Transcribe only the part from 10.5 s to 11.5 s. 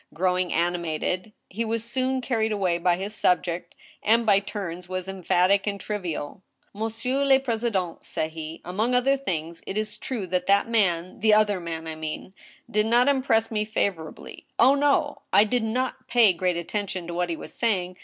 man— the